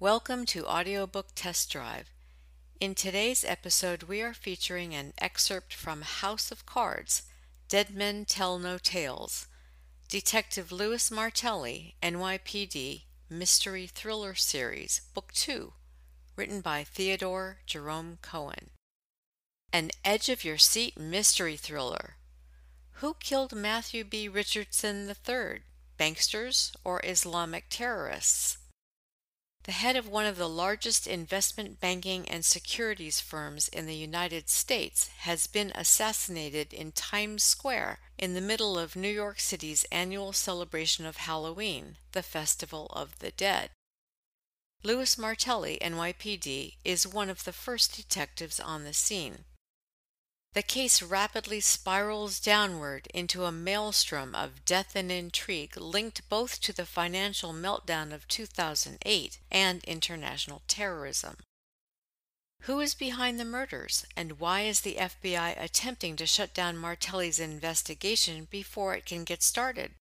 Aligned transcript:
Welcome 0.00 0.46
to 0.46 0.64
Audiobook 0.64 1.26
Test 1.34 1.70
Drive. 1.70 2.10
In 2.80 2.94
today's 2.94 3.44
episode, 3.44 4.04
we 4.04 4.22
are 4.22 4.32
featuring 4.32 4.94
an 4.94 5.12
excerpt 5.18 5.74
from 5.74 6.00
House 6.00 6.50
of 6.50 6.64
Cards 6.64 7.24
Dead 7.68 7.94
Men 7.94 8.24
Tell 8.24 8.58
No 8.58 8.78
Tales. 8.78 9.46
Detective 10.08 10.72
Louis 10.72 11.10
Martelli, 11.10 11.96
NYPD 12.02 13.02
Mystery 13.28 13.86
Thriller 13.86 14.34
Series, 14.34 15.02
Book 15.12 15.32
2, 15.34 15.74
written 16.34 16.62
by 16.62 16.82
Theodore 16.82 17.58
Jerome 17.66 18.16
Cohen. 18.22 18.70
An 19.70 19.90
edge 20.02 20.30
of 20.30 20.44
your 20.44 20.56
seat 20.56 20.98
mystery 20.98 21.58
thriller. 21.58 22.14
Who 23.02 23.16
killed 23.20 23.54
Matthew 23.54 24.04
B. 24.04 24.28
Richardson 24.28 25.08
III? 25.10 25.60
Banksters 25.98 26.74
or 26.84 27.02
Islamic 27.04 27.66
terrorists? 27.68 28.56
The 29.70 29.74
head 29.74 29.94
of 29.94 30.08
one 30.08 30.26
of 30.26 30.36
the 30.36 30.48
largest 30.48 31.06
investment 31.06 31.78
banking 31.78 32.28
and 32.28 32.44
securities 32.44 33.20
firms 33.20 33.68
in 33.68 33.86
the 33.86 33.94
United 33.94 34.48
States 34.48 35.06
has 35.18 35.46
been 35.46 35.70
assassinated 35.76 36.72
in 36.72 36.90
Times 36.90 37.44
Square 37.44 38.00
in 38.18 38.34
the 38.34 38.40
middle 38.40 38.76
of 38.76 38.96
New 38.96 39.08
York 39.08 39.38
City's 39.38 39.84
annual 39.92 40.32
celebration 40.32 41.06
of 41.06 41.18
Halloween, 41.18 41.98
the 42.10 42.24
Festival 42.24 42.88
of 42.90 43.20
the 43.20 43.30
Dead. 43.30 43.70
Louis 44.82 45.16
Martelli, 45.16 45.78
NYPD, 45.80 46.74
is 46.84 47.06
one 47.06 47.30
of 47.30 47.44
the 47.44 47.52
first 47.52 47.94
detectives 47.94 48.58
on 48.58 48.82
the 48.82 48.92
scene. 48.92 49.44
The 50.52 50.62
case 50.62 51.00
rapidly 51.00 51.60
spirals 51.60 52.40
downward 52.40 53.06
into 53.14 53.44
a 53.44 53.52
maelstrom 53.52 54.34
of 54.34 54.64
death 54.64 54.96
and 54.96 55.10
intrigue 55.10 55.76
linked 55.76 56.28
both 56.28 56.60
to 56.62 56.72
the 56.72 56.86
financial 56.86 57.52
meltdown 57.52 58.12
of 58.12 58.26
2008 58.26 59.38
and 59.52 59.84
international 59.84 60.62
terrorism. 60.66 61.36
Who 62.62 62.80
is 62.80 62.94
behind 62.94 63.38
the 63.38 63.44
murders, 63.44 64.04
and 64.16 64.40
why 64.40 64.62
is 64.62 64.80
the 64.80 64.96
FBI 64.96 65.54
attempting 65.56 66.16
to 66.16 66.26
shut 66.26 66.52
down 66.52 66.76
Martelli's 66.76 67.38
investigation 67.38 68.48
before 68.50 68.94
it 68.94 69.06
can 69.06 69.22
get 69.22 69.44
started? 69.44 69.92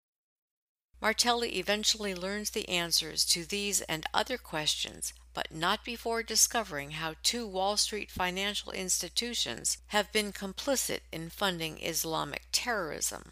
Martelli 1.01 1.59
eventually 1.59 2.15
learns 2.15 2.51
the 2.51 2.69
answers 2.69 3.25
to 3.27 3.45
these 3.45 3.81
and 3.83 4.05
other 4.13 4.37
questions 4.37 5.13
but 5.39 5.55
not 5.55 5.85
before 5.85 6.21
discovering 6.25 6.91
how 6.91 7.15
two 7.23 7.47
Wall 7.47 7.77
Street 7.77 8.11
financial 8.11 8.73
institutions 8.73 9.79
have 9.95 10.11
been 10.11 10.33
complicit 10.33 10.99
in 11.13 11.31
funding 11.31 11.79
Islamic 11.81 12.47
terrorism. 12.51 13.31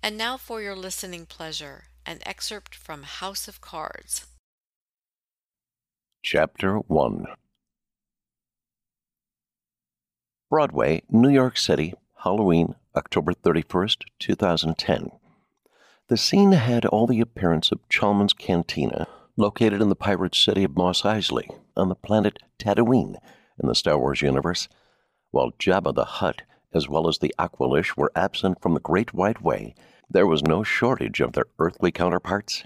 And 0.00 0.16
now 0.16 0.36
for 0.36 0.62
your 0.62 0.76
listening 0.76 1.26
pleasure, 1.26 1.86
an 2.06 2.20
excerpt 2.24 2.76
from 2.76 3.02
House 3.02 3.48
of 3.48 3.60
Cards. 3.60 4.26
Chapter 6.22 6.76
1 6.76 7.24
Broadway, 10.48 11.02
New 11.10 11.30
York 11.30 11.56
City, 11.58 11.94
Halloween, 12.22 12.76
October 12.94 13.32
31st, 13.32 14.04
2010. 14.20 15.10
The 16.08 16.16
scene 16.16 16.52
had 16.52 16.86
all 16.86 17.08
the 17.08 17.20
appearance 17.20 17.72
of 17.72 17.80
Chalmun's 17.88 18.32
Cantina, 18.32 19.08
located 19.36 19.82
in 19.82 19.88
the 19.88 19.96
pirate 19.96 20.36
city 20.36 20.62
of 20.62 20.76
Mos 20.76 21.02
Eisley 21.02 21.48
on 21.76 21.88
the 21.88 21.96
planet 21.96 22.38
Tatooine 22.60 23.16
in 23.60 23.68
the 23.68 23.74
Star 23.74 23.98
Wars 23.98 24.22
universe, 24.22 24.68
while 25.32 25.50
Jabba 25.58 25.92
the 25.92 26.04
Hutt 26.04 26.42
as 26.72 26.88
well 26.88 27.08
as 27.08 27.18
the 27.18 27.34
Aqualish 27.40 27.96
were 27.96 28.12
absent 28.14 28.62
from 28.62 28.74
the 28.74 28.80
Great 28.80 29.14
White 29.14 29.42
Way, 29.42 29.74
there 30.08 30.28
was 30.28 30.44
no 30.44 30.62
shortage 30.62 31.20
of 31.20 31.32
their 31.32 31.46
earthly 31.58 31.90
counterparts. 31.90 32.62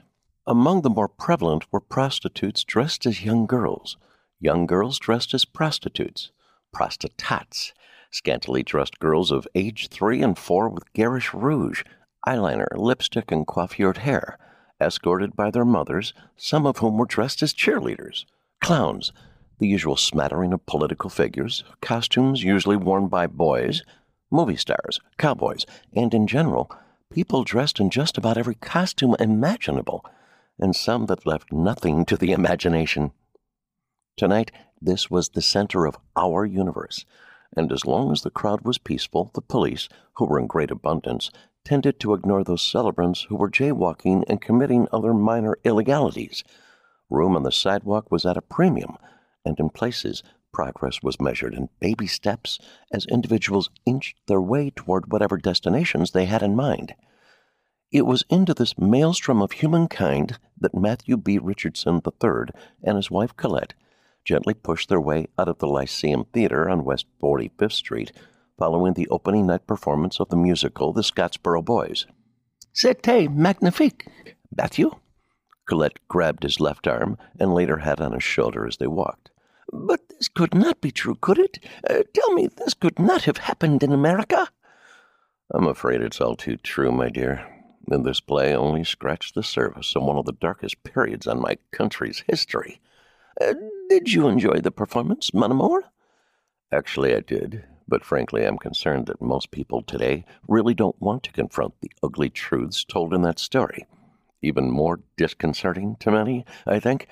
Among 0.47 0.82
the 0.82 0.91
more 0.91 1.08
prevalent 1.08 1.64
were 1.72 1.80
prostitutes 1.80 2.62
dressed 2.62 3.06
as 3.06 3.25
young 3.25 3.47
girls, 3.47 3.97
young 4.38 4.66
girls 4.66 4.98
dressed 4.98 5.32
as 5.32 5.47
prostitutes, 5.47 6.30
prostitutes, 6.75 7.72
scantily 8.10 8.62
dressed 8.62 8.98
girls 8.98 9.30
of 9.30 9.48
age 9.54 9.88
three 9.88 10.20
and 10.20 10.37
four 10.37 10.69
with 10.69 10.93
garish 10.93 11.32
rouge, 11.32 11.84
eyeliner, 12.26 12.69
lipstick, 12.76 13.31
and 13.31 13.47
coiffured 13.47 13.98
hair, 13.98 14.38
escorted 14.81 15.36
by 15.36 15.50
their 15.50 15.64
mothers, 15.64 16.14
some 16.36 16.66
of 16.66 16.78
whom 16.78 16.97
were 16.97 17.06
dressed 17.06 17.42
as 17.42 17.54
cheerleaders, 17.54 18.25
clowns, 18.60 19.12
the 19.58 19.69
usual 19.69 19.97
smattering 19.97 20.53
of 20.53 20.64
political 20.66 21.10
figures, 21.10 21.64
costumes 21.82 22.42
usually 22.42 22.76
worn 22.76 23.08
by 23.08 23.26
boys, 23.26 23.82
movie 24.31 24.56
stars, 24.56 25.00
cowboys, 25.19 25.66
and 25.94 26.14
in 26.14 26.26
general, 26.26 26.70
people 27.12 27.44
dressed 27.44 27.78
in 27.78 27.91
just 27.91 28.16
about 28.16 28.38
every 28.38 28.54
costume 28.54 29.14
imaginable, 29.20 30.04
and 30.58 30.75
some 30.75 31.06
that 31.06 31.26
left 31.26 31.52
nothing 31.52 32.04
to 32.04 32.16
the 32.16 32.32
imagination. 32.32 33.12
Tonight, 34.16 34.50
this 34.81 35.10
was 35.10 35.31
the 35.31 35.42
center 35.42 35.87
of 35.87 35.98
our 36.16 36.47
universe, 36.47 37.04
and 37.56 37.72
as 37.72 37.84
long 37.84 38.12
as 38.12 38.22
the 38.22 38.31
crowd 38.31 38.62
was 38.62 38.78
peaceful, 38.78 39.31
the 39.34 39.41
police, 39.41 39.88
who 40.14 40.25
were 40.25 40.38
in 40.38 40.47
great 40.47 40.70
abundance, 40.70 41.31
tended 41.65 42.00
to 42.00 42.15
ignore 42.15 42.44
those 42.44 42.62
celebrants 42.62 43.22
who 43.22 43.37
were 43.37 43.50
jaywalking 43.50 44.25
and 44.28 44.41
committing 44.41 44.88
other 44.93 45.15
minor 45.15 45.56
illegalities. 45.65 46.43
Room 47.09 47.37
on 47.37 47.43
the 47.43 47.53
sidewalk 47.53 48.10
was 48.10 48.25
at 48.25 48.37
a 48.37 48.43
premium, 48.43 48.97
and 49.44 49.59
in 49.59 49.70
places, 49.70 50.22
progress 50.53 51.03
was 51.03 51.20
measured 51.20 51.54
in 51.54 51.69
baby 51.81 52.06
steps 52.06 52.59
as 52.93 53.06
individuals 53.06 53.70
inched 53.87 54.16
their 54.26 54.41
way 54.41 54.70
toward 54.70 55.12
whatever 55.12 55.37
destinations 55.37 56.10
they 56.10 56.25
had 56.25 56.43
in 56.43 56.56
mind. 56.56 56.94
It 57.93 58.06
was 58.06 58.25
into 58.31 58.54
this 58.54 58.78
maelstrom 58.78 59.43
of 59.43 59.53
humankind 59.53 60.38
that 60.60 60.75
Matthew 60.75 61.16
B. 61.16 61.38
Richardson 61.38 62.00
III 62.06 62.54
and 62.82 62.97
his 62.97 63.10
wife 63.10 63.37
Colette 63.37 63.75
gently 64.25 64.54
pushed 64.54 64.88
their 64.88 65.00
way 65.00 65.26
out 65.38 65.49
of 65.49 65.59
the 65.59 65.66
Lyceum 65.66 66.25
Theater 66.32 66.69
on 66.69 66.84
West 66.84 67.06
45th 67.20 67.72
Street 67.72 68.12
following 68.60 68.93
the 68.93 69.09
opening 69.09 69.47
night 69.47 69.66
performance 69.66 70.21
of 70.21 70.28
the 70.28 70.37
musical 70.37 70.93
The 70.93 71.00
Scottsboro 71.00 71.65
Boys. 71.65 72.06
C'était 72.75 73.26
magnifique, 73.26 74.06
Matthew. 74.54 74.91
Colette 75.66 75.98
grabbed 76.09 76.43
his 76.43 76.60
left 76.60 76.87
arm 76.87 77.16
and 77.38 77.54
laid 77.54 77.70
her 77.70 77.78
head 77.78 78.03
on 78.03 78.12
his 78.12 78.22
shoulder 78.22 78.66
as 78.66 78.76
they 78.76 78.87
walked. 78.87 79.31
But 79.72 80.00
this 80.10 80.28
could 80.28 80.54
not 80.54 80.82
be 80.82 80.91
true, 80.91 81.16
could 81.22 81.38
it? 81.38 81.59
Uh, 81.88 82.03
tell 82.12 82.34
me, 82.34 82.49
this 82.49 82.75
could 82.75 82.99
not 82.99 83.22
have 83.22 83.38
happened 83.38 83.82
in 83.82 83.93
America? 83.93 84.49
I'm 85.54 85.66
afraid 85.66 86.03
it's 86.03 86.20
all 86.20 86.37
too 86.37 86.59
true, 86.59 86.93
my 86.93 87.09
dear. 87.09 87.47
And 87.91 88.04
this 88.04 88.20
play 88.20 88.54
only 88.54 88.84
scratched 88.84 89.34
the 89.34 89.43
surface 89.43 89.97
of 89.97 90.03
one 90.03 90.19
of 90.19 90.26
the 90.26 90.32
darkest 90.32 90.82
periods 90.84 91.26
on 91.26 91.41
my 91.41 91.56
country's 91.72 92.25
history. 92.26 92.82
Uh, 93.41 93.54
did 93.88 94.12
you 94.12 94.28
enjoy 94.28 94.60
the 94.60 94.70
performance, 94.70 95.32
mon 95.32 95.50
amour? 95.50 95.84
Actually, 96.70 97.15
I 97.16 97.20
did 97.20 97.65
but 97.90 98.04
frankly, 98.04 98.46
I'm 98.46 98.56
concerned 98.56 99.06
that 99.06 99.20
most 99.20 99.50
people 99.50 99.82
today 99.82 100.24
really 100.46 100.74
don't 100.74 101.00
want 101.02 101.24
to 101.24 101.32
confront 101.32 101.74
the 101.80 101.90
ugly 102.02 102.30
truths 102.30 102.84
told 102.84 103.12
in 103.12 103.22
that 103.22 103.40
story. 103.40 103.84
Even 104.40 104.70
more 104.70 105.00
disconcerting 105.16 105.96
to 105.98 106.12
many, 106.12 106.46
I 106.66 106.78
think, 106.78 107.08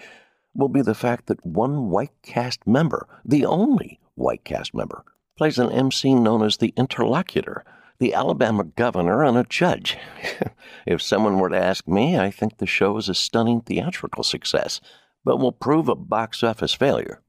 will 0.55 0.69
be 0.69 0.81
the 0.81 0.95
fact 0.95 1.27
that 1.27 1.45
one 1.45 1.91
white 1.91 2.13
cast 2.23 2.67
member, 2.67 3.09
the 3.25 3.45
only 3.45 3.99
white 4.15 4.45
cast 4.45 4.73
member, 4.73 5.05
plays 5.37 5.59
an 5.59 5.71
MC 5.71 6.15
known 6.15 6.43
as 6.43 6.57
the 6.57 6.73
interlocutor, 6.77 7.65
the 7.99 8.15
Alabama 8.15 8.63
governor, 8.65 9.25
and 9.25 9.37
a 9.37 9.45
judge. 9.45 9.99
if 10.87 11.03
someone 11.03 11.39
were 11.39 11.49
to 11.49 11.59
ask 11.59 11.89
me, 11.89 12.17
I 12.17 12.31
think 12.31 12.59
the 12.59 12.67
show 12.67 12.97
is 12.97 13.09
a 13.09 13.15
stunning 13.15 13.61
theatrical 13.61 14.23
success, 14.23 14.81
but 15.25 15.39
will 15.39 15.53
prove 15.53 15.89
a 15.89 15.97
box 15.97 16.45
office 16.45 16.73
failure. 16.73 17.21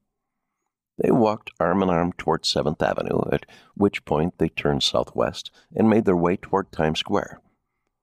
They 1.02 1.10
walked 1.10 1.50
arm 1.58 1.82
in 1.82 1.88
arm 1.88 2.12
toward 2.12 2.42
7th 2.42 2.82
Avenue, 2.82 3.22
at 3.32 3.46
which 3.74 4.04
point 4.04 4.36
they 4.36 4.50
turned 4.50 4.82
southwest 4.82 5.50
and 5.74 5.88
made 5.88 6.04
their 6.04 6.16
way 6.16 6.36
toward 6.36 6.70
Times 6.70 6.98
Square. 6.98 7.40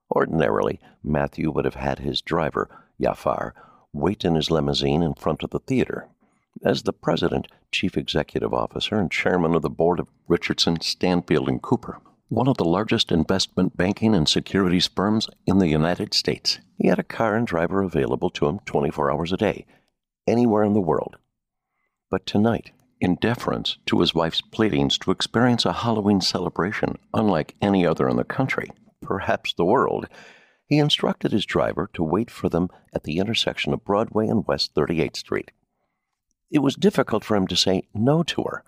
Ordinarily, 0.10 0.80
Matthew 1.04 1.52
would 1.52 1.66
have 1.66 1.76
had 1.76 2.00
his 2.00 2.22
driver, 2.22 2.70
Yafar, 3.00 3.52
wait 3.94 4.26
in 4.26 4.34
his 4.34 4.50
limousine 4.50 5.04
in 5.04 5.14
front 5.14 5.44
of 5.44 5.52
the 5.52 5.60
theater. 5.60 6.08
As 6.64 6.84
the 6.84 6.94
president, 6.94 7.48
chief 7.72 7.96
executive 7.98 8.52
officer, 8.52 8.98
and 8.98 9.12
chairman 9.12 9.54
of 9.54 9.62
the 9.62 9.70
board 9.70 10.00
of 10.00 10.10
Richardson, 10.28 10.82
Stanfield, 10.82 11.48
and 11.48 11.62
Cooper, 11.62 12.00
one 12.30 12.48
of 12.48 12.58
the 12.58 12.66
largest 12.66 13.12
investment 13.12 13.78
banking 13.78 14.16
and 14.16 14.28
securities 14.28 14.88
firms 14.88 15.30
in 15.46 15.60
the 15.60 15.68
United 15.68 16.16
States, 16.16 16.60
he 16.78 16.88
had 16.88 16.98
a 16.98 17.04
car 17.04 17.36
and 17.36 17.46
driver 17.46 17.84
available 17.84 18.32
to 18.32 18.48
him 18.48 18.60
24 18.66 19.12
hours 19.12 19.32
a 19.32 19.38
day, 19.38 19.68
anywhere 20.26 20.64
in 20.64 20.74
the 20.74 20.82
world. 20.82 21.18
But 22.10 22.26
tonight, 22.26 22.72
in 23.00 23.16
deference 23.16 23.78
to 23.86 24.00
his 24.00 24.14
wife's 24.14 24.42
pleadings 24.42 24.98
to 24.98 25.12
experience 25.12 25.66
a 25.66 25.74
Halloween 25.74 26.22
celebration 26.22 26.98
unlike 27.14 27.56
any 27.62 27.86
other 27.86 28.08
in 28.10 28.18
the 28.18 28.24
country, 28.24 28.70
perhaps 29.02 29.54
the 29.54 29.66
world, 29.66 30.08
he 30.66 30.80
instructed 30.80 31.32
his 31.32 31.46
driver 31.46 31.90
to 31.94 32.04
wait 32.04 32.30
for 32.30 32.50
them 32.50 32.70
at 32.94 33.04
the 33.04 33.20
intersection 33.20 33.74
of 33.74 33.86
Broadway 33.86 34.28
and 34.28 34.46
West 34.48 34.76
38th 34.76 35.18
Street. 35.18 35.52
It 36.52 36.60
was 36.60 36.76
difficult 36.76 37.24
for 37.24 37.36
him 37.36 37.48
to 37.48 37.56
say 37.56 37.84
no 37.94 38.24
to 38.24 38.44
her. 38.44 38.64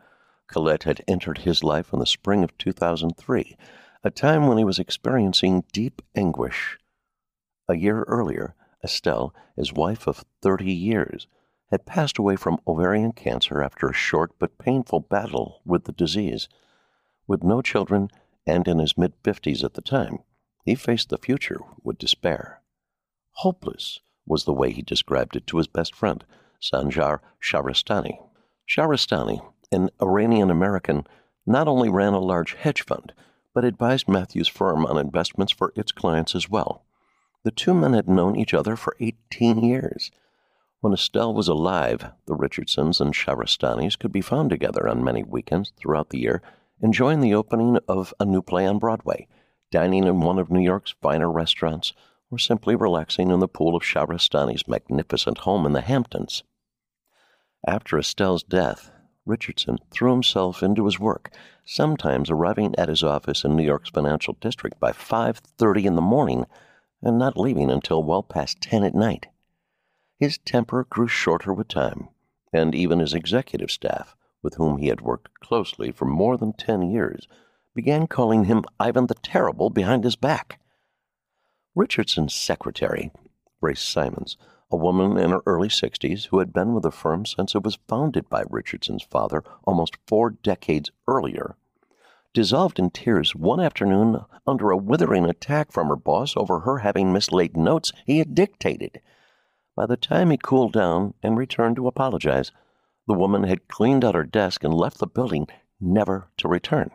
Colette 0.47 0.83
had 0.83 1.03
entered 1.07 1.39
his 1.39 1.63
life 1.63 1.93
in 1.93 1.99
the 1.99 2.05
spring 2.05 2.43
of 2.43 2.57
2003, 2.57 3.57
a 4.03 4.09
time 4.09 4.47
when 4.47 4.57
he 4.57 4.63
was 4.63 4.79
experiencing 4.79 5.63
deep 5.71 6.01
anguish. 6.15 6.77
A 7.67 7.75
year 7.75 8.03
earlier, 8.03 8.55
Estelle, 8.83 9.33
his 9.55 9.73
wife 9.73 10.07
of 10.07 10.23
30 10.41 10.71
years, 10.71 11.27
had 11.71 11.85
passed 11.85 12.17
away 12.17 12.35
from 12.35 12.59
ovarian 12.67 13.11
cancer 13.11 13.61
after 13.61 13.87
a 13.87 13.93
short 13.93 14.31
but 14.39 14.57
painful 14.57 14.99
battle 14.99 15.61
with 15.65 15.85
the 15.85 15.91
disease. 15.91 16.49
With 17.27 17.43
no 17.43 17.61
children 17.61 18.09
and 18.47 18.67
in 18.67 18.79
his 18.79 18.97
mid 18.97 19.13
50s 19.23 19.63
at 19.63 19.75
the 19.75 19.81
time, 19.81 20.19
he 20.65 20.75
faced 20.75 21.09
the 21.09 21.17
future 21.17 21.59
with 21.83 21.97
despair. 21.97 22.61
Hopeless 23.33 23.99
was 24.25 24.45
the 24.45 24.53
way 24.53 24.71
he 24.71 24.81
described 24.81 25.35
it 25.35 25.47
to 25.47 25.57
his 25.57 25.67
best 25.67 25.95
friend, 25.95 26.23
Sanjar 26.61 27.19
Shahrastani. 27.41 28.19
Shahrastani, 28.67 29.41
an 29.71 29.89
Iranian 30.01 30.51
American, 30.51 31.05
not 31.45 31.67
only 31.67 31.89
ran 31.89 32.13
a 32.13 32.19
large 32.19 32.53
hedge 32.53 32.83
fund, 32.83 33.13
but 33.53 33.65
advised 33.65 34.07
Matthew's 34.07 34.47
firm 34.47 34.85
on 34.85 34.97
investments 34.97 35.51
for 35.51 35.73
its 35.75 35.91
clients 35.91 36.35
as 36.35 36.49
well. 36.49 36.85
The 37.43 37.51
two 37.51 37.73
men 37.73 37.93
had 37.93 38.07
known 38.07 38.35
each 38.35 38.53
other 38.53 38.75
for 38.75 38.95
18 38.99 39.63
years. 39.63 40.11
When 40.81 40.93
Estelle 40.93 41.33
was 41.33 41.49
alive, 41.49 42.09
the 42.25 42.35
Richardsons 42.35 43.01
and 43.01 43.13
Shahrastanis 43.13 43.99
could 43.99 44.13
be 44.13 44.21
found 44.21 44.49
together 44.49 44.87
on 44.87 45.03
many 45.03 45.23
weekends 45.23 45.73
throughout 45.75 46.09
the 46.09 46.19
year, 46.19 46.41
enjoying 46.81 47.19
the 47.19 47.33
opening 47.33 47.79
of 47.89 48.13
a 48.17 48.23
new 48.23 48.41
play 48.41 48.65
on 48.65 48.79
Broadway, 48.79 49.27
dining 49.71 50.05
in 50.05 50.21
one 50.21 50.39
of 50.39 50.49
New 50.49 50.61
York's 50.61 50.95
finer 51.01 51.29
restaurants, 51.29 51.91
or 52.31 52.39
simply 52.39 52.77
relaxing 52.77 53.29
in 53.29 53.41
the 53.41 53.47
pool 53.49 53.75
of 53.75 53.83
Shahrastani's 53.83 54.69
magnificent 54.69 55.39
home 55.39 55.65
in 55.65 55.73
the 55.73 55.81
Hamptons. 55.81 56.43
After 57.67 57.97
Estelle's 57.97 58.43
death, 58.43 58.89
Richardson 59.25 59.79
threw 59.91 60.11
himself 60.11 60.63
into 60.63 60.85
his 60.85 60.97
work, 60.97 61.29
sometimes 61.65 62.29
arriving 62.29 62.73
at 62.77 62.87
his 62.87 63.03
office 63.03 63.43
in 63.43 63.57
New 63.57 63.65
York's 63.65 63.89
financial 63.89 64.37
district 64.39 64.79
by 64.79 64.93
5:30 64.93 65.85
in 65.85 65.95
the 65.95 66.01
morning 66.01 66.45
and 67.01 67.19
not 67.19 67.35
leaving 67.35 67.69
until 67.69 68.01
well 68.01 68.23
past 68.23 68.61
10 68.61 68.85
at 68.85 68.95
night. 68.95 69.27
His 70.19 70.37
temper 70.37 70.85
grew 70.89 71.07
shorter 71.07 71.53
with 71.53 71.69
time, 71.69 72.09
and 72.51 72.75
even 72.75 72.99
his 72.99 73.13
executive 73.13 73.71
staff, 73.71 74.17
with 74.41 74.55
whom 74.55 74.77
he 74.77 74.87
had 74.87 74.99
worked 74.99 75.39
closely 75.39 75.93
for 75.93 76.03
more 76.03 76.35
than 76.35 76.51
10 76.51 76.81
years, 76.91 77.25
began 77.73 78.05
calling 78.05 78.43
him 78.43 78.65
Ivan 78.81 79.07
the 79.07 79.15
Terrible 79.15 79.69
behind 79.69 80.03
his 80.03 80.17
back. 80.17 80.59
Richardson's 81.73 82.33
secretary, 82.33 83.11
Grace 83.61 83.81
Simons, 83.81 84.35
a 84.69 84.75
woman 84.75 85.17
in 85.17 85.31
her 85.31 85.41
early 85.45 85.69
60s 85.69 86.25
who 86.25 86.39
had 86.39 86.51
been 86.51 86.73
with 86.73 86.83
the 86.83 86.91
firm 86.91 87.25
since 87.25 87.55
it 87.55 87.63
was 87.63 87.79
founded 87.87 88.29
by 88.29 88.43
Richardson's 88.49 89.03
father 89.03 89.41
almost 89.63 89.97
four 90.05 90.31
decades 90.31 90.91
earlier, 91.07 91.55
dissolved 92.33 92.77
in 92.77 92.89
tears 92.89 93.35
one 93.35 93.61
afternoon 93.61 94.25
under 94.45 94.69
a 94.69 94.77
withering 94.77 95.25
attack 95.25 95.71
from 95.71 95.87
her 95.87 95.95
boss 95.95 96.35
over 96.35 96.59
her 96.59 96.79
having 96.79 97.13
mislaid 97.13 97.55
notes 97.55 97.93
he 98.05 98.19
had 98.19 98.35
dictated. 98.35 98.99
By 99.79 99.85
the 99.85 99.95
time 99.95 100.29
he 100.29 100.35
cooled 100.35 100.73
down 100.73 101.13
and 101.23 101.37
returned 101.37 101.77
to 101.77 101.87
apologize, 101.87 102.51
the 103.07 103.13
woman 103.13 103.43
had 103.43 103.69
cleaned 103.69 104.03
out 104.03 104.13
her 104.13 104.25
desk 104.25 104.65
and 104.65 104.73
left 104.73 104.97
the 104.97 105.07
building, 105.07 105.47
never 105.79 106.27
to 106.35 106.49
return. 106.49 106.91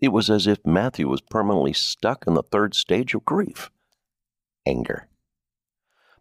It 0.00 0.08
was 0.08 0.28
as 0.28 0.48
if 0.48 0.66
Matthew 0.66 1.08
was 1.08 1.20
permanently 1.20 1.72
stuck 1.72 2.26
in 2.26 2.34
the 2.34 2.42
third 2.42 2.74
stage 2.74 3.14
of 3.14 3.24
grief 3.24 3.70
anger. 4.66 5.10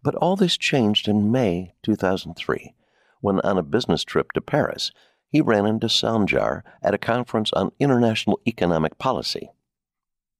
But 0.04 0.14
all 0.14 0.36
this 0.36 0.56
changed 0.56 1.08
in 1.08 1.32
May 1.32 1.74
2003, 1.82 2.76
when 3.22 3.40
on 3.40 3.58
a 3.58 3.64
business 3.64 4.04
trip 4.04 4.34
to 4.34 4.42
Paris, 4.42 4.92
he 5.30 5.42
ran 5.42 5.66
into 5.66 5.88
Sanjar 5.88 6.62
at 6.84 6.94
a 6.94 7.00
conference 7.00 7.52
on 7.54 7.72
international 7.80 8.40
economic 8.48 9.00
policy. 9.00 9.50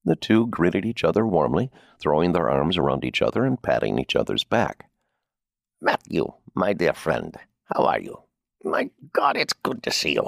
The 0.06 0.16
two 0.16 0.46
greeted 0.46 0.86
each 0.86 1.04
other 1.04 1.26
warmly, 1.26 1.72
throwing 2.00 2.34
their 2.34 2.48
arms 2.48 2.78
around 2.78 3.04
each 3.04 3.24
other 3.24 3.44
and 3.44 3.60
patting 3.60 3.98
each 3.98 4.16
other's 4.16 4.44
back. 4.44 4.91
Matthew, 5.82 6.32
my 6.54 6.74
dear 6.74 6.94
friend, 6.94 7.36
how 7.74 7.86
are 7.86 8.00
you? 8.00 8.22
My 8.64 8.92
God, 9.14 9.36
it's 9.36 9.54
good 9.54 9.82
to 9.84 9.92
see 9.92 10.14
you. 10.14 10.28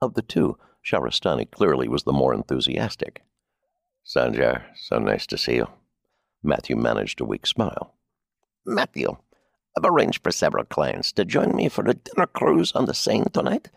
Of 0.00 0.14
the 0.14 0.22
two, 0.22 0.56
Shahrastani 0.86 1.50
clearly 1.50 1.88
was 1.88 2.04
the 2.04 2.12
more 2.12 2.32
enthusiastic. 2.32 3.22
Sanjar, 4.06 4.62
so 4.76 4.98
nice 4.98 5.26
to 5.26 5.38
see 5.38 5.56
you. 5.56 5.66
Matthew 6.44 6.76
managed 6.76 7.20
a 7.20 7.24
weak 7.24 7.44
smile. 7.44 7.94
Matthew, 8.64 9.16
I've 9.76 9.84
arranged 9.84 10.22
for 10.22 10.30
several 10.30 10.64
clients 10.64 11.10
to 11.12 11.24
join 11.24 11.56
me 11.56 11.68
for 11.68 11.84
a 11.88 11.94
dinner 11.94 12.26
cruise 12.26 12.72
on 12.72 12.86
the 12.86 12.94
Seine 12.94 13.30
tonight. 13.32 13.68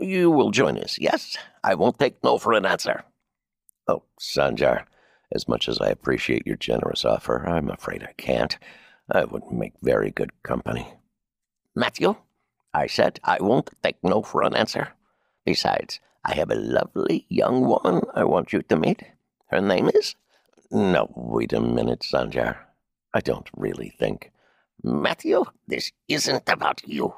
You 0.00 0.32
will 0.32 0.50
join 0.50 0.78
us, 0.78 0.98
yes? 0.98 1.36
I 1.62 1.74
won't 1.76 2.00
take 2.00 2.24
no 2.24 2.38
for 2.38 2.54
an 2.54 2.66
answer. 2.66 3.04
Oh, 3.86 4.02
Sanjar, 4.20 4.86
as 5.32 5.46
much 5.46 5.68
as 5.68 5.80
I 5.80 5.90
appreciate 5.90 6.46
your 6.46 6.56
generous 6.56 7.04
offer, 7.04 7.46
I'm 7.46 7.70
afraid 7.70 8.02
I 8.02 8.14
can't. 8.16 8.58
I 9.10 9.24
would 9.24 9.50
make 9.50 9.74
very 9.82 10.10
good 10.10 10.30
company. 10.42 10.94
Matthew, 11.76 12.16
I 12.72 12.86
said 12.86 13.20
I 13.22 13.38
won't 13.40 13.70
take 13.82 14.02
no 14.02 14.22
for 14.22 14.42
an 14.42 14.54
answer. 14.54 14.88
Besides, 15.44 16.00
I 16.24 16.34
have 16.34 16.50
a 16.50 16.54
lovely 16.54 17.26
young 17.28 17.66
woman 17.68 18.02
I 18.14 18.24
want 18.24 18.52
you 18.52 18.62
to 18.62 18.76
meet. 18.76 19.04
Her 19.48 19.60
name 19.60 19.90
is? 19.94 20.16
No, 20.70 21.12
wait 21.14 21.52
a 21.52 21.60
minute, 21.60 22.00
Sanjar. 22.00 22.56
I 23.12 23.20
don't 23.20 23.48
really 23.54 23.90
think. 23.90 24.32
Matthew, 24.82 25.44
this 25.68 25.92
isn't 26.08 26.48
about 26.48 26.80
you. 26.86 27.14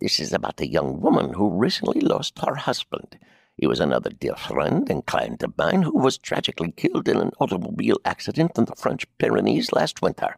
This 0.00 0.18
is 0.20 0.32
about 0.32 0.60
a 0.60 0.66
young 0.66 1.00
woman 1.00 1.34
who 1.34 1.58
recently 1.58 2.00
lost 2.00 2.38
her 2.44 2.54
husband. 2.54 3.18
He 3.56 3.66
was 3.66 3.80
another 3.80 4.10
dear 4.10 4.36
friend 4.36 4.88
and 4.90 5.06
client 5.06 5.42
of 5.42 5.56
mine 5.56 5.82
who 5.82 5.98
was 5.98 6.18
tragically 6.18 6.72
killed 6.72 7.08
in 7.08 7.16
an 7.16 7.30
automobile 7.40 7.98
accident 8.04 8.52
in 8.58 8.64
the 8.64 8.74
French 8.74 9.06
Pyrenees 9.18 9.72
last 9.72 10.02
winter. 10.02 10.36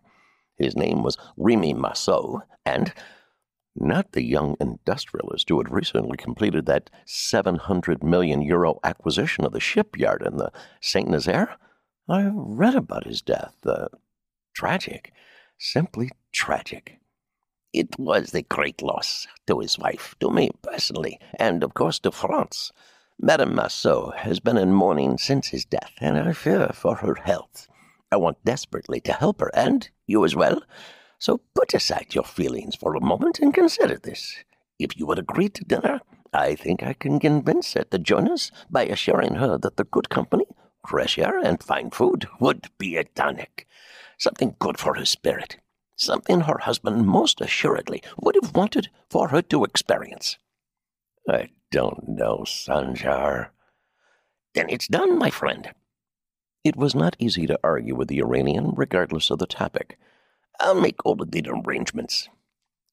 His 0.59 0.77
name 0.77 1.03
was 1.03 1.17
Remy 1.37 1.75
Marceau, 1.75 2.43
and 2.67 2.93
not 3.75 4.13
the 4.13 4.25
young 4.25 4.57
industrialist 4.61 5.49
who 5.49 5.59
had 5.59 5.71
recently 5.71 6.17
completed 6.17 6.67
that 6.67 6.91
700 7.07 8.03
million 8.03 8.43
euro 8.43 8.81
acquisition 8.83 9.45
of 9.45 9.53
the 9.53 9.61
shipyard 9.61 10.23
in 10.23 10.37
the 10.37 10.51
Saint 10.81 11.09
Nazaire? 11.09 11.57
I 12.09 12.31
read 12.33 12.75
about 12.75 13.07
his 13.07 13.23
death. 13.23 13.55
Uh, 13.65 13.89
tragic. 14.55 15.13
Simply 15.59 16.11
tragic. 16.33 16.99
It 17.73 17.99
was 17.99 18.35
a 18.35 18.43
great 18.43 18.83
loss 18.83 19.27
to 19.47 19.61
his 19.61 19.79
wife, 19.79 20.15
to 20.21 20.31
me 20.31 20.51
personally, 20.63 21.21
and 21.39 21.63
of 21.63 21.75
course 21.75 21.99
to 22.01 22.11
France. 22.11 22.73
Madame 23.21 23.55
Marceau 23.55 24.13
has 24.17 24.41
been 24.41 24.57
in 24.57 24.73
mourning 24.73 25.19
since 25.19 25.49
his 25.49 25.65
death, 25.65 25.93
and 26.01 26.19
I 26.19 26.33
fear 26.33 26.71
for 26.73 26.97
her 26.97 27.15
health. 27.15 27.69
I 28.11 28.17
want 28.17 28.45
desperately 28.45 29.01
to 29.03 29.13
help 29.13 29.41
her, 29.41 29.51
and 29.55 29.89
you 30.09 30.25
as 30.25 30.35
well. 30.35 30.61
So 31.21 31.41
put 31.55 31.75
aside 31.75 32.15
your 32.15 32.25
feelings 32.25 32.75
for 32.75 32.97
a 32.97 33.01
moment 33.01 33.39
and 33.39 33.55
consider 33.55 33.97
this. 33.97 34.43
If 34.81 34.97
you 34.97 35.07
would 35.07 35.21
agree 35.21 35.49
to 35.51 35.65
dinner, 35.65 36.01
I 36.33 36.57
think 36.57 36.83
I 36.83 36.95
can 36.95 37.21
convince 37.21 37.75
her 37.75 37.85
to 37.85 37.99
join 37.99 38.29
us 38.29 38.51
by 38.69 38.85
assuring 38.87 39.37
her 39.37 39.57
that 39.59 39.77
the 39.77 39.85
good 39.85 40.09
company, 40.09 40.47
fresh 40.87 41.19
air, 41.19 41.39
and 41.39 41.63
fine 41.63 41.91
food 41.91 42.27
would 42.41 42.67
be 42.79 42.97
a 42.97 43.05
tonic 43.05 43.69
something 44.19 44.57
good 44.59 44.79
for 44.79 44.95
her 44.97 45.05
spirit, 45.05 45.57
something 45.97 46.41
her 46.41 46.59
husband 46.59 47.07
most 47.07 47.41
assuredly 47.41 48.03
would 48.21 48.37
have 48.43 48.55
wanted 48.55 48.91
for 49.09 49.29
her 49.29 49.41
to 49.43 49.65
experience. 49.65 50.37
I 51.29 51.51
don't 51.71 52.09
know, 52.09 52.45
Sanjar. 52.45 53.49
Then 54.55 54.69
it's 54.69 54.89
done, 54.89 55.19
my 55.19 55.31
friend. 55.31 55.71
It 56.69 56.77
was 56.77 56.95
not 56.95 57.17
easy 57.19 57.47
to 57.47 57.59
argue 57.65 57.95
with 57.95 58.09
the 58.09 58.19
Iranian, 58.19 58.75
regardless 58.77 59.31
of 59.31 59.39
the 59.39 59.47
topic. 59.47 59.99
I'll 60.61 60.79
make 60.79 61.03
all 61.03 61.15
the 61.15 61.43
arrangements. 61.49 62.29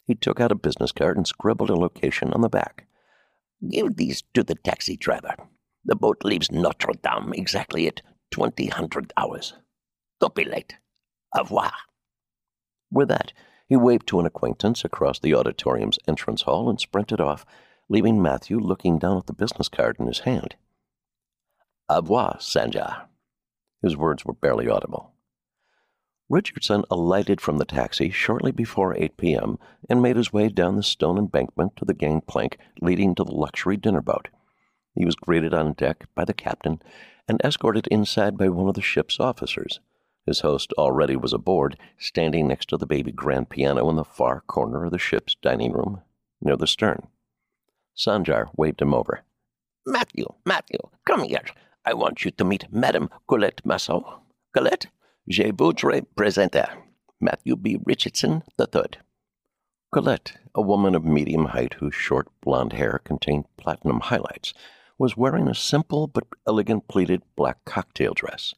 He 0.07 0.15
took 0.15 0.39
out 0.39 0.53
a 0.53 0.55
business 0.55 0.93
card 0.93 1.17
and 1.17 1.27
scribbled 1.27 1.69
a 1.69 1.75
location 1.75 2.31
on 2.31 2.39
the 2.39 2.47
back. 2.47 2.87
Give 3.69 3.97
these 3.97 4.23
to 4.33 4.43
the 4.43 4.55
taxi 4.55 4.95
driver. 4.95 5.35
The 5.83 5.97
boat 5.97 6.23
leaves 6.23 6.53
Notre 6.53 6.93
Dame 7.03 7.33
exactly 7.33 7.85
at 7.85 8.01
twenty 8.31 8.67
hundred 8.67 9.11
hours. 9.17 9.55
Don't 10.21 10.33
be 10.33 10.45
late. 10.45 10.77
Au 11.35 11.41
revoir. 11.41 11.73
With 12.89 13.09
that, 13.09 13.33
he 13.67 13.75
waved 13.75 14.07
to 14.07 14.21
an 14.21 14.25
acquaintance 14.25 14.85
across 14.85 15.19
the 15.19 15.35
auditorium's 15.35 15.99
entrance 16.07 16.43
hall 16.43 16.69
and 16.69 16.79
sprinted 16.79 17.19
off, 17.19 17.45
leaving 17.89 18.21
Matthew 18.21 18.57
looking 18.57 18.99
down 18.99 19.17
at 19.17 19.25
the 19.25 19.33
business 19.33 19.67
card 19.67 19.97
in 19.99 20.07
his 20.07 20.19
hand. 20.19 20.55
Au 21.89 21.97
revoir, 21.97 22.37
Sanjar. 22.39 23.07
His 23.85 23.95
words 23.95 24.25
were 24.25 24.33
barely 24.33 24.67
audible. 24.67 25.13
Richardson 26.27 26.85
alighted 26.89 27.39
from 27.39 27.59
the 27.59 27.65
taxi 27.65 28.09
shortly 28.09 28.51
before 28.51 28.97
8 28.97 29.15
p.m. 29.15 29.59
and 29.87 30.01
made 30.01 30.15
his 30.15 30.33
way 30.33 30.49
down 30.49 30.75
the 30.75 30.81
stone 30.81 31.19
embankment 31.19 31.75
to 31.75 31.85
the 31.85 31.93
gangplank 31.93 32.57
leading 32.81 33.13
to 33.13 33.23
the 33.23 33.31
luxury 33.31 33.77
dinner 33.77 34.01
boat. 34.01 34.29
He 34.95 35.05
was 35.05 35.13
greeted 35.13 35.53
on 35.53 35.73
deck 35.73 36.05
by 36.15 36.25
the 36.25 36.33
captain 36.33 36.81
and 37.27 37.39
escorted 37.43 37.85
inside 37.91 38.39
by 38.39 38.49
one 38.49 38.67
of 38.67 38.73
the 38.73 38.81
ship's 38.81 39.19
officers. 39.19 39.79
His 40.25 40.39
host 40.39 40.73
already 40.79 41.15
was 41.15 41.31
aboard, 41.31 41.77
standing 41.99 42.47
next 42.47 42.69
to 42.69 42.77
the 42.77 42.87
baby 42.87 43.11
grand 43.11 43.49
piano 43.49 43.87
in 43.87 43.97
the 43.97 44.03
far 44.03 44.41
corner 44.47 44.85
of 44.85 44.93
the 44.93 44.97
ship's 44.97 45.35
dining 45.43 45.73
room, 45.73 46.01
near 46.41 46.57
the 46.57 46.65
stern. 46.65 47.05
Sanjar 47.95 48.49
waved 48.57 48.81
him 48.81 48.95
over. 48.95 49.21
Matthew, 49.85 50.25
Matthew, 50.43 50.79
come 51.05 51.21
here. 51.21 51.45
I 51.87 51.93
want 51.93 52.25
you 52.25 52.31
to 52.31 52.43
meet 52.43 52.65
Madame 52.71 53.11
Colette 53.27 53.63
Marceau. 53.63 54.21
Colette, 54.55 54.87
je 55.29 55.51
voudrais 55.51 56.01
présenter 56.15 56.65
Matthew 57.21 57.55
B. 57.55 57.77
Richardson 57.85 58.41
III. 58.59 58.99
Colette, 59.93 60.39
a 60.55 60.63
woman 60.63 60.95
of 60.95 61.05
medium 61.05 61.45
height 61.45 61.75
whose 61.75 61.93
short 61.93 62.27
blonde 62.41 62.73
hair 62.73 62.99
contained 63.03 63.45
platinum 63.57 63.99
highlights, 63.99 64.51
was 64.97 65.15
wearing 65.15 65.47
a 65.47 65.53
simple 65.53 66.07
but 66.07 66.23
elegant 66.47 66.87
pleated 66.87 67.21
black 67.35 67.63
cocktail 67.65 68.15
dress. 68.15 68.55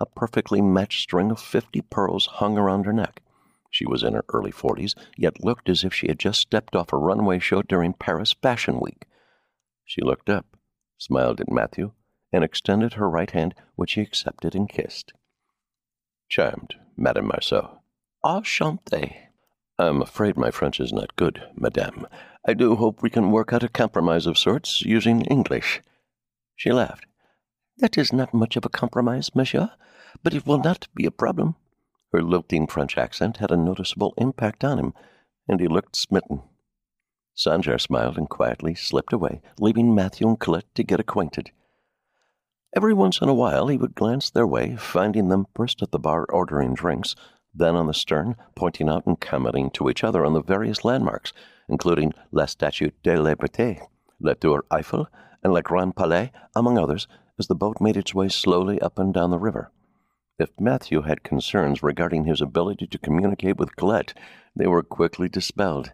A 0.00 0.06
perfectly 0.06 0.62
matched 0.62 1.02
string 1.02 1.30
of 1.30 1.38
fifty 1.38 1.82
pearls 1.82 2.24
hung 2.26 2.56
around 2.56 2.86
her 2.86 2.94
neck. 2.94 3.20
She 3.70 3.84
was 3.84 4.02
in 4.02 4.14
her 4.14 4.24
early 4.32 4.52
forties, 4.52 4.94
yet 5.18 5.44
looked 5.44 5.68
as 5.68 5.84
if 5.84 5.92
she 5.92 6.08
had 6.08 6.18
just 6.18 6.40
stepped 6.40 6.74
off 6.74 6.94
a 6.94 6.96
runway 6.96 7.40
show 7.40 7.60
during 7.60 7.92
Paris 7.92 8.34
Fashion 8.40 8.80
Week. 8.80 9.04
She 9.84 10.00
looked 10.00 10.30
up, 10.30 10.56
smiled 10.96 11.42
at 11.42 11.52
Matthew, 11.52 11.92
and 12.32 12.44
extended 12.44 12.94
her 12.94 13.08
right 13.08 13.30
hand, 13.30 13.54
which 13.74 13.94
he 13.94 14.00
accepted 14.00 14.54
and 14.54 14.68
kissed. 14.68 15.12
Charmed, 16.28 16.74
Madame 16.96 17.26
Marceau. 17.26 17.80
Ah, 18.22 18.40
Enchanté. 18.40 19.16
I'm 19.78 20.02
afraid 20.02 20.36
my 20.36 20.50
French 20.50 20.78
is 20.78 20.92
not 20.92 21.16
good, 21.16 21.42
Madame. 21.56 22.06
I 22.46 22.54
do 22.54 22.76
hope 22.76 23.02
we 23.02 23.10
can 23.10 23.30
work 23.30 23.52
out 23.52 23.62
a 23.62 23.68
compromise 23.68 24.26
of 24.26 24.38
sorts 24.38 24.82
using 24.82 25.22
English. 25.22 25.80
She 26.54 26.70
laughed. 26.70 27.06
That 27.78 27.96
is 27.96 28.12
not 28.12 28.34
much 28.34 28.56
of 28.56 28.64
a 28.66 28.68
compromise, 28.68 29.34
monsieur, 29.34 29.70
but 30.22 30.34
it 30.34 30.46
will 30.46 30.58
not 30.58 30.88
be 30.94 31.06
a 31.06 31.10
problem. 31.10 31.56
Her 32.12 32.22
lilting 32.22 32.66
French 32.66 32.98
accent 32.98 33.38
had 33.38 33.50
a 33.50 33.56
noticeable 33.56 34.12
impact 34.18 34.64
on 34.64 34.78
him, 34.78 34.94
and 35.48 35.60
he 35.60 35.66
looked 35.66 35.96
smitten. 35.96 36.42
Sanjar 37.34 37.80
smiled 37.80 38.18
and 38.18 38.28
quietly 38.28 38.74
slipped 38.74 39.12
away, 39.12 39.40
leaving 39.58 39.94
Matthew 39.94 40.28
and 40.28 40.38
Colette 40.38 40.74
to 40.74 40.82
get 40.82 41.00
acquainted. 41.00 41.52
Every 42.72 42.94
once 42.94 43.20
in 43.20 43.28
a 43.28 43.34
while 43.34 43.66
he 43.66 43.76
would 43.76 43.96
glance 43.96 44.30
their 44.30 44.46
way, 44.46 44.76
finding 44.76 45.28
them 45.28 45.48
first 45.56 45.82
at 45.82 45.90
the 45.90 45.98
bar 45.98 46.24
ordering 46.28 46.74
drinks, 46.74 47.16
then 47.52 47.74
on 47.74 47.88
the 47.88 47.94
stern, 47.94 48.36
pointing 48.54 48.88
out 48.88 49.06
and 49.06 49.18
commenting 49.18 49.70
to 49.70 49.90
each 49.90 50.04
other 50.04 50.24
on 50.24 50.34
the 50.34 50.42
various 50.42 50.84
landmarks, 50.84 51.32
including 51.68 52.12
La 52.30 52.46
Statue 52.46 52.90
de 53.02 53.16
Liberté, 53.16 53.80
La 54.20 54.34
Tour 54.34 54.64
Eiffel, 54.70 55.08
and 55.42 55.52
Le 55.52 55.62
Grand 55.62 55.96
Palais, 55.96 56.30
among 56.54 56.78
others, 56.78 57.08
as 57.40 57.48
the 57.48 57.56
boat 57.56 57.80
made 57.80 57.96
its 57.96 58.14
way 58.14 58.28
slowly 58.28 58.80
up 58.80 59.00
and 59.00 59.12
down 59.12 59.30
the 59.30 59.38
river. 59.38 59.72
If 60.38 60.50
Matthew 60.60 61.02
had 61.02 61.24
concerns 61.24 61.82
regarding 61.82 62.24
his 62.24 62.40
ability 62.40 62.86
to 62.86 62.98
communicate 62.98 63.56
with 63.56 63.74
Colette, 63.74 64.14
they 64.54 64.68
were 64.68 64.84
quickly 64.84 65.28
dispelled. 65.28 65.92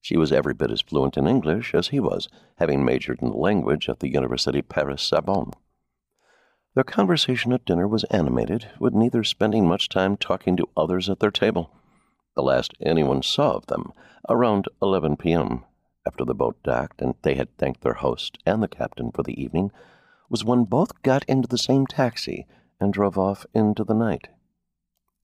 She 0.00 0.16
was 0.16 0.32
every 0.32 0.54
bit 0.54 0.70
as 0.70 0.80
fluent 0.80 1.18
in 1.18 1.26
English 1.26 1.74
as 1.74 1.88
he 1.88 2.00
was, 2.00 2.28
having 2.56 2.86
majored 2.86 3.20
in 3.20 3.28
the 3.28 3.36
language 3.36 3.88
at 3.90 4.00
the 4.00 4.10
University 4.10 4.62
Paris 4.62 5.02
Sorbonne. 5.02 5.52
Their 6.76 6.84
conversation 6.84 7.54
at 7.54 7.64
dinner 7.64 7.88
was 7.88 8.04
animated, 8.10 8.68
with 8.78 8.92
neither 8.92 9.24
spending 9.24 9.66
much 9.66 9.88
time 9.88 10.18
talking 10.18 10.58
to 10.58 10.68
others 10.76 11.08
at 11.08 11.20
their 11.20 11.30
table. 11.30 11.70
The 12.34 12.42
last 12.42 12.74
anyone 12.82 13.22
saw 13.22 13.52
of 13.52 13.68
them, 13.68 13.94
around 14.28 14.68
11 14.82 15.16
p.m., 15.16 15.64
after 16.06 16.22
the 16.22 16.34
boat 16.34 16.62
docked 16.62 17.00
and 17.00 17.14
they 17.22 17.34
had 17.34 17.56
thanked 17.56 17.80
their 17.80 17.94
host 17.94 18.36
and 18.44 18.62
the 18.62 18.68
captain 18.68 19.10
for 19.10 19.22
the 19.22 19.42
evening, 19.42 19.72
was 20.28 20.44
when 20.44 20.64
both 20.64 21.00
got 21.00 21.24
into 21.24 21.48
the 21.48 21.56
same 21.56 21.86
taxi 21.86 22.46
and 22.78 22.92
drove 22.92 23.16
off 23.16 23.46
into 23.54 23.82
the 23.82 23.94
night. 23.94 24.28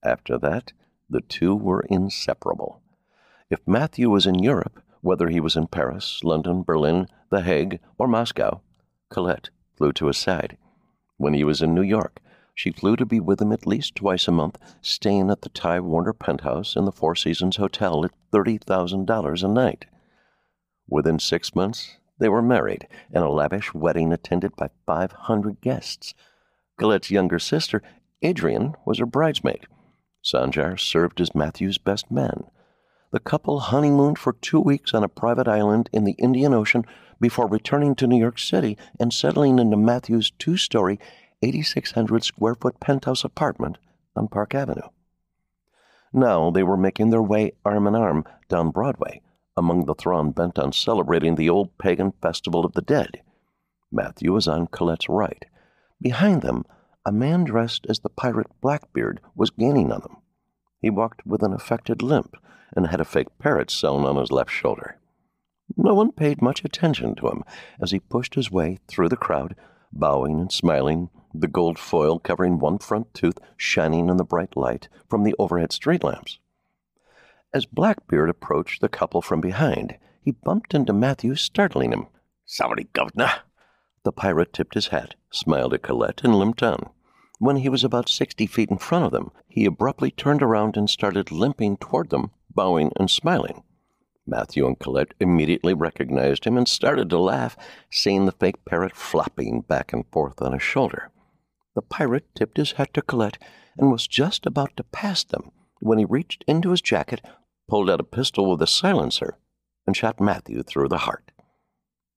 After 0.03 0.39
that, 0.39 0.73
the 1.07 1.21
two 1.21 1.55
were 1.55 1.85
inseparable. 1.87 2.81
If 3.51 3.59
Matthew 3.67 4.09
was 4.09 4.25
in 4.25 4.39
Europe, 4.39 4.81
whether 5.01 5.27
he 5.27 5.39
was 5.39 5.55
in 5.55 5.67
Paris, 5.67 6.23
London, 6.23 6.63
Berlin, 6.63 7.09
The 7.29 7.41
Hague, 7.41 7.79
or 7.99 8.07
Moscow, 8.07 8.61
Colette 9.11 9.51
flew 9.75 9.93
to 9.93 10.07
his 10.07 10.17
side. 10.17 10.57
When 11.23 11.33
he 11.33 11.45
was 11.45 11.61
in 11.61 11.73
New 11.73 11.83
York, 11.83 12.19
she 12.53 12.73
flew 12.73 12.97
to 12.97 13.05
be 13.05 13.21
with 13.21 13.41
him 13.41 13.53
at 13.53 13.65
least 13.65 13.95
twice 13.95 14.27
a 14.27 14.31
month, 14.33 14.57
staying 14.81 15.31
at 15.31 15.41
the 15.41 15.47
Ty 15.47 15.79
Warner 15.79 16.11
penthouse 16.11 16.75
in 16.75 16.83
the 16.83 16.91
Four 16.91 17.15
Seasons 17.15 17.55
Hotel 17.55 18.03
at 18.03 18.11
$30,000 18.33 19.41
a 19.41 19.47
night. 19.47 19.85
Within 20.85 21.19
six 21.19 21.55
months, 21.55 21.95
they 22.19 22.27
were 22.27 22.41
married, 22.41 22.89
in 23.09 23.21
a 23.21 23.29
lavish 23.29 23.73
wedding 23.73 24.11
attended 24.11 24.53
by 24.57 24.67
500 24.85 25.61
guests. 25.61 26.13
Colette's 26.77 27.09
younger 27.09 27.39
sister, 27.39 27.81
Adrian, 28.21 28.75
was 28.85 28.99
her 28.99 29.05
bridesmaid. 29.05 29.65
Sanjar 30.21 30.77
served 30.77 31.21
as 31.21 31.33
Matthew's 31.33 31.77
best 31.77 32.11
man. 32.11 32.47
The 33.13 33.19
couple 33.19 33.59
honeymooned 33.59 34.17
for 34.17 34.33
two 34.33 34.59
weeks 34.59 34.91
on 34.95 35.03
a 35.03 35.07
private 35.07 35.47
island 35.47 35.87
in 35.93 36.03
the 36.03 36.13
Indian 36.13 36.51
Ocean 36.51 36.83
before 37.21 37.47
returning 37.47 37.93
to 37.95 38.07
New 38.07 38.17
York 38.17 38.39
City 38.39 38.75
and 38.99 39.13
settling 39.13 39.59
into 39.59 39.77
Matthew's 39.77 40.31
two 40.31 40.57
story, 40.57 40.99
8,600 41.43 42.23
square 42.23 42.55
foot 42.55 42.79
penthouse 42.79 43.23
apartment 43.23 43.77
on 44.15 44.29
Park 44.29 44.55
Avenue. 44.55 44.89
Now 46.11 46.49
they 46.49 46.63
were 46.63 46.75
making 46.75 47.11
their 47.11 47.21
way 47.21 47.51
arm 47.63 47.85
in 47.85 47.93
arm 47.93 48.25
down 48.49 48.71
Broadway 48.71 49.21
among 49.55 49.85
the 49.85 49.93
throng 49.93 50.31
bent 50.31 50.57
on 50.57 50.73
celebrating 50.73 51.35
the 51.35 51.51
old 51.51 51.77
pagan 51.77 52.13
festival 52.19 52.65
of 52.65 52.73
the 52.73 52.81
dead. 52.81 53.21
Matthew 53.91 54.33
was 54.33 54.47
on 54.47 54.65
Colette's 54.65 55.07
right. 55.07 55.45
Behind 56.01 56.41
them, 56.41 56.65
a 57.05 57.11
man 57.11 57.43
dressed 57.43 57.85
as 57.87 57.99
the 57.99 58.09
pirate 58.09 58.49
Blackbeard 58.59 59.19
was 59.35 59.51
gaining 59.51 59.91
on 59.91 60.01
them. 60.01 60.17
He 60.81 60.89
walked 60.89 61.27
with 61.27 61.43
an 61.43 61.53
affected 61.53 62.01
limp 62.01 62.35
and 62.75 62.87
had 62.87 62.99
a 62.99 63.05
fake 63.05 63.27
parrot 63.39 63.69
sewn 63.69 64.05
on 64.05 64.17
his 64.17 64.31
left 64.31 64.51
shoulder. 64.51 64.97
No 65.75 65.93
one 65.93 66.11
paid 66.11 66.41
much 66.41 66.63
attention 66.63 67.15
to 67.15 67.29
him 67.29 67.43
as 67.81 67.91
he 67.91 67.99
pushed 67.99 68.35
his 68.35 68.51
way 68.51 68.79
through 68.87 69.09
the 69.09 69.17
crowd, 69.17 69.55
bowing 69.91 70.39
and 70.39 70.51
smiling, 70.51 71.09
the 71.33 71.47
gold 71.47 71.79
foil 71.79 72.19
covering 72.19 72.59
one 72.59 72.77
front 72.77 73.13
tooth 73.13 73.37
shining 73.57 74.09
in 74.09 74.17
the 74.17 74.23
bright 74.23 74.55
light 74.55 74.87
from 75.09 75.23
the 75.23 75.35
overhead 75.39 75.71
street 75.71 76.03
lamps. 76.03 76.39
As 77.53 77.65
Blackbeard 77.65 78.29
approached 78.29 78.81
the 78.81 78.89
couple 78.89 79.21
from 79.21 79.41
behind, 79.41 79.97
he 80.21 80.31
bumped 80.31 80.73
into 80.73 80.93
Matthew, 80.93 81.35
startling 81.35 81.91
him. 81.91 82.07
Sorry, 82.45 82.87
governor. 82.93 83.31
The 84.03 84.11
pirate 84.11 84.53
tipped 84.53 84.73
his 84.73 84.87
hat, 84.87 85.15
smiled 85.31 85.73
at 85.73 85.81
Colette, 85.81 86.23
and 86.23 86.35
limped 86.35 86.61
on. 86.61 86.89
When 87.39 87.57
he 87.57 87.69
was 87.69 87.83
about 87.83 88.09
sixty 88.09 88.47
feet 88.47 88.69
in 88.69 88.77
front 88.77 89.05
of 89.05 89.11
them, 89.11 89.31
he 89.47 89.65
abruptly 89.65 90.11
turned 90.11 90.41
around 90.41 90.77
and 90.77 90.89
started 90.89 91.31
limping 91.31 91.77
toward 91.77 92.09
them, 92.09 92.31
bowing 92.55 92.91
and 92.97 93.09
smiling. 93.09 93.63
Matthew 94.25 94.65
and 94.65 94.79
Colette 94.79 95.13
immediately 95.19 95.73
recognized 95.73 96.45
him 96.45 96.57
and 96.57 96.67
started 96.67 97.09
to 97.09 97.19
laugh, 97.19 97.57
seeing 97.91 98.25
the 98.25 98.31
fake 98.31 98.63
parrot 98.65 98.95
flopping 98.95 99.61
back 99.61 99.91
and 99.91 100.05
forth 100.11 100.41
on 100.41 100.53
his 100.53 100.63
shoulder. 100.63 101.11
The 101.75 101.81
pirate 101.81 102.33
tipped 102.35 102.57
his 102.57 102.73
hat 102.73 102.93
to 102.93 103.01
Colette 103.01 103.37
and 103.77 103.91
was 103.91 104.07
just 104.07 104.45
about 104.45 104.77
to 104.77 104.83
pass 104.83 105.23
them 105.23 105.51
when 105.79 105.97
he 105.97 106.05
reached 106.05 106.45
into 106.47 106.69
his 106.71 106.81
jacket, 106.81 107.21
pulled 107.67 107.89
out 107.89 107.99
a 107.99 108.05
pistol 108.05 108.49
with 108.49 108.61
a 108.61 108.67
silencer, 108.67 109.37
and 109.85 109.97
shot 109.97 110.21
Matthew 110.21 110.63
through 110.63 110.87
the 110.87 110.99
heart. 110.99 111.31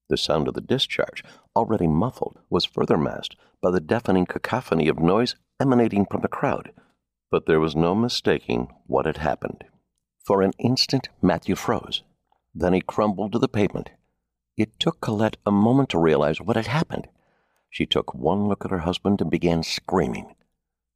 The 0.09 0.17
sound 0.17 0.47
of 0.47 0.55
the 0.55 0.61
discharge, 0.61 1.25
already 1.57 1.89
muffled, 1.89 2.39
was 2.49 2.65
further 2.65 2.97
masked 2.97 3.35
by 3.61 3.73
the 3.73 3.81
deafening 3.81 4.27
cacophony 4.27 4.87
of 4.87 5.01
noise 5.01 5.35
emanating 5.61 6.07
from 6.07 6.21
the 6.21 6.29
crowd, 6.29 6.73
but 7.31 7.47
there 7.47 7.59
was 7.59 7.75
no 7.75 7.95
mistaking 7.95 8.69
what 8.87 9.07
had 9.07 9.17
happened. 9.17 9.65
For 10.27 10.43
an 10.43 10.55
instant, 10.59 11.09
Matthew 11.23 11.55
froze. 11.55 12.03
Then 12.53 12.73
he 12.73 12.81
crumbled 12.81 13.31
to 13.31 13.39
the 13.39 13.47
pavement. 13.47 13.91
It 14.57 14.81
took 14.81 15.01
Colette 15.01 15.37
a 15.47 15.53
moment 15.53 15.91
to 15.91 15.99
realize 15.99 16.41
what 16.41 16.57
had 16.57 16.67
happened. 16.67 17.07
She 17.71 17.87
took 17.87 18.13
one 18.13 18.49
look 18.49 18.65
at 18.65 18.73
her 18.73 18.81
husband 18.81 19.21
and 19.21 19.31
began 19.31 19.63
screaming. 19.63 20.35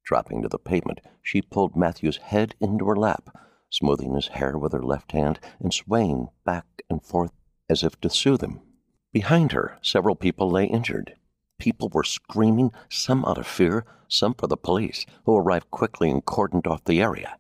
Dropping 0.05 0.43
to 0.43 0.49
the 0.49 0.59
pavement, 0.59 1.01
she 1.23 1.43
pulled 1.43 1.77
Matthew's 1.77 2.17
head 2.17 2.57
into 2.61 2.87
her 2.87 2.97
lap, 2.97 3.31
smoothing 3.71 4.17
his 4.17 4.29
hair 4.29 4.59
with 4.59 4.73
her 4.73 4.83
left 4.83 5.13
hand 5.13 5.39
and 5.61 5.73
swaying 5.73 6.31
back 6.45 6.67
and 6.91 7.01
forth 7.01 7.31
as 7.69 7.85
if 7.85 8.01
to 8.01 8.11
soothe 8.11 8.43
him. 8.43 8.61
Behind 9.13 9.53
her, 9.53 9.79
several 9.81 10.17
people 10.17 10.51
lay 10.51 10.65
injured. 10.65 11.15
People 11.61 11.89
were 11.93 12.03
screaming, 12.03 12.73
some 12.89 13.25
out 13.25 13.39
of 13.39 13.47
fear, 13.47 13.85
some 14.09 14.35
for 14.35 14.49
the 14.49 14.57
police, 14.57 15.07
who 15.25 15.37
arrived 15.37 15.71
quickly 15.71 16.11
and 16.11 16.25
cordoned 16.25 16.67
off 16.67 16.85
the 16.85 17.01
area. 17.01 17.37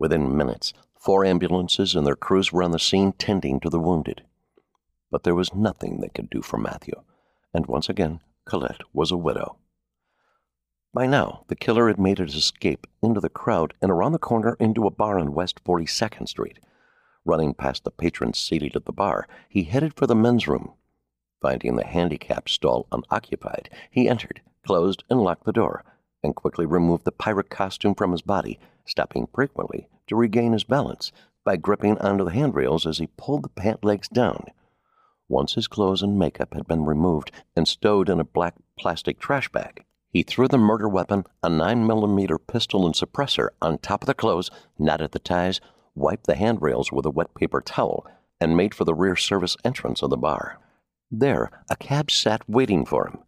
Within 0.00 0.36
minutes, 0.36 0.72
Four 1.00 1.24
ambulances 1.24 1.94
and 1.94 2.06
their 2.06 2.14
crews 2.14 2.52
were 2.52 2.62
on 2.62 2.72
the 2.72 2.78
scene 2.78 3.12
tending 3.12 3.58
to 3.60 3.70
the 3.70 3.80
wounded. 3.80 4.22
But 5.10 5.22
there 5.22 5.34
was 5.34 5.54
nothing 5.54 5.98
they 6.00 6.10
could 6.10 6.28
do 6.28 6.42
for 6.42 6.58
Matthew, 6.58 6.92
and 7.54 7.64
once 7.64 7.88
again 7.88 8.20
Colette 8.44 8.82
was 8.92 9.10
a 9.10 9.16
widow. 9.16 9.56
By 10.92 11.06
now, 11.06 11.44
the 11.48 11.56
killer 11.56 11.88
had 11.88 11.98
made 11.98 12.18
his 12.18 12.34
escape 12.34 12.86
into 13.02 13.18
the 13.18 13.30
crowd 13.30 13.72
and 13.80 13.90
around 13.90 14.12
the 14.12 14.18
corner 14.18 14.58
into 14.60 14.86
a 14.86 14.90
bar 14.90 15.18
on 15.18 15.32
West 15.32 15.64
42nd 15.64 16.28
Street. 16.28 16.58
Running 17.24 17.54
past 17.54 17.84
the 17.84 17.90
patrons 17.90 18.38
seated 18.38 18.76
at 18.76 18.84
the 18.84 18.92
bar, 18.92 19.26
he 19.48 19.62
headed 19.62 19.94
for 19.94 20.06
the 20.06 20.14
men's 20.14 20.46
room. 20.46 20.74
Finding 21.40 21.76
the 21.76 21.86
handicap 21.86 22.46
stall 22.46 22.86
unoccupied, 22.92 23.70
he 23.90 24.06
entered, 24.06 24.42
closed 24.66 25.04
and 25.08 25.22
locked 25.22 25.44
the 25.44 25.52
door, 25.52 25.82
and 26.22 26.36
quickly 26.36 26.66
removed 26.66 27.06
the 27.06 27.12
pirate 27.12 27.48
costume 27.48 27.94
from 27.94 28.12
his 28.12 28.20
body, 28.20 28.60
stopping 28.84 29.26
frequently 29.32 29.88
to 30.10 30.16
regain 30.16 30.52
his 30.52 30.64
balance 30.64 31.12
by 31.44 31.56
gripping 31.56 31.96
onto 31.98 32.24
the 32.24 32.32
handrails 32.32 32.84
as 32.84 32.98
he 32.98 33.08
pulled 33.16 33.44
the 33.44 33.48
pant 33.48 33.84
legs 33.84 34.08
down. 34.08 34.44
Once 35.28 35.54
his 35.54 35.68
clothes 35.68 36.02
and 36.02 36.18
makeup 36.18 36.52
had 36.52 36.66
been 36.66 36.84
removed 36.84 37.30
and 37.56 37.66
stowed 37.66 38.10
in 38.10 38.20
a 38.20 38.24
black 38.24 38.54
plastic 38.78 39.20
trash 39.20 39.48
bag, 39.50 39.84
he 40.12 40.24
threw 40.24 40.48
the 40.48 40.58
murder 40.58 40.88
weapon, 40.88 41.24
a 41.44 41.48
9 41.48 41.86
millimeter 41.86 42.36
pistol 42.38 42.84
and 42.84 42.96
suppressor, 42.96 43.50
on 43.62 43.78
top 43.78 44.02
of 44.02 44.06
the 44.08 44.14
clothes, 44.14 44.50
knotted 44.76 45.12
the 45.12 45.20
ties, 45.20 45.60
wiped 45.94 46.26
the 46.26 46.34
handrails 46.34 46.90
with 46.90 47.06
a 47.06 47.10
wet 47.10 47.32
paper 47.34 47.60
towel, 47.60 48.04
and 48.40 48.56
made 48.56 48.74
for 48.74 48.84
the 48.84 48.94
rear 48.94 49.14
service 49.14 49.56
entrance 49.64 50.02
of 50.02 50.10
the 50.10 50.16
bar. 50.16 50.58
There, 51.12 51.52
a 51.70 51.76
cab 51.76 52.10
sat 52.10 52.42
waiting 52.48 52.84
for 52.84 53.06
him. 53.06 53.18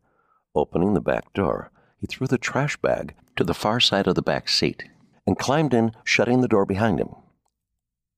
Opening 0.57 0.95
the 0.95 1.01
back 1.01 1.33
door, 1.33 1.71
he 1.99 2.09
threw 2.09 2.27
the 2.27 2.39
trash 2.39 2.77
bag 2.79 3.15
to 3.37 3.45
the 3.45 3.55
far 3.55 3.79
side 3.79 4.09
of 4.09 4.17
the 4.17 4.23
back 4.23 4.49
seat 4.49 4.89
and 5.27 5.39
climbed 5.39 5.75
in, 5.75 5.93
shutting 6.05 6.41
the 6.41 6.49
door 6.49 6.67
behind 6.67 7.01
him. 7.01 7.11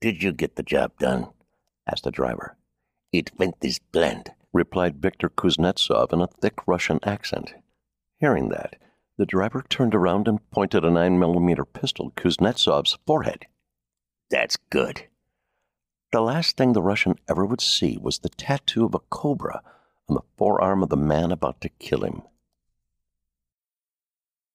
Did 0.00 0.22
you 0.22 0.32
get 0.32 0.56
the 0.56 0.62
job 0.62 0.98
done? 0.98 1.28
asked 1.86 2.04
the 2.04 2.10
driver. 2.10 2.56
It 3.12 3.38
went 3.38 3.56
as 3.62 3.78
planned, 3.78 4.32
replied 4.52 5.00
Viktor 5.00 5.28
Kuznetsov 5.28 6.12
in 6.12 6.20
a 6.20 6.26
thick 6.26 6.66
Russian 6.66 7.00
accent. 7.02 7.54
Hearing 8.18 8.48
that, 8.48 8.76
the 9.16 9.26
driver 9.26 9.64
turned 9.68 9.94
around 9.94 10.26
and 10.26 10.50
pointed 10.50 10.84
a 10.84 10.90
9 10.90 11.18
millimeter 11.18 11.64
pistol 11.64 12.08
at 12.08 12.22
Kuznetsov's 12.22 12.98
forehead. 13.06 13.46
That's 14.30 14.56
good. 14.70 15.04
The 16.10 16.20
last 16.20 16.56
thing 16.56 16.72
the 16.72 16.82
Russian 16.82 17.16
ever 17.28 17.44
would 17.44 17.60
see 17.60 17.98
was 18.00 18.18
the 18.18 18.28
tattoo 18.28 18.84
of 18.84 18.94
a 18.94 19.00
cobra 19.00 19.62
on 20.08 20.14
the 20.14 20.22
forearm 20.36 20.82
of 20.82 20.88
the 20.88 20.96
man 20.96 21.32
about 21.32 21.60
to 21.60 21.68
kill 21.68 22.04
him. 22.04 22.22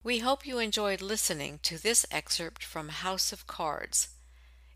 We 0.02 0.20
hope 0.20 0.46
you 0.46 0.60
enjoyed 0.60 1.02
listening 1.02 1.60
to 1.64 1.78
this 1.78 2.06
excerpt 2.10 2.64
from 2.64 2.88
House 2.88 3.34
of 3.34 3.48
Cards. 3.48 4.08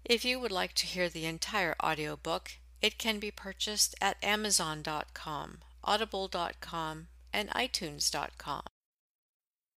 If 0.03 0.25
you 0.25 0.37
would 0.37 0.51
like 0.51 0.73
to 0.75 0.85
hear 0.85 1.07
the 1.07 1.25
entire 1.25 1.75
audiobook, 1.81 2.51
it 2.81 2.97
can 2.97 3.19
be 3.19 3.31
purchased 3.31 3.95
at 4.01 4.21
Amazon.com, 4.21 5.59
Audible.com, 5.81 7.07
and 7.31 7.49
iTunes.com. 7.51 8.63